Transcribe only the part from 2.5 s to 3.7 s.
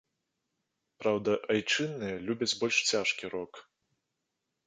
больш цяжкі рок.